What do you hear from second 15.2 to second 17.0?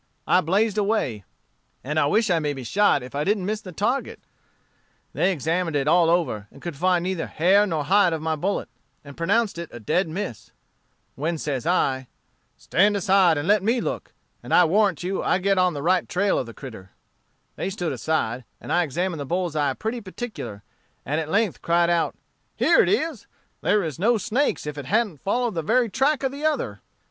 I get on the right trail of the critter,'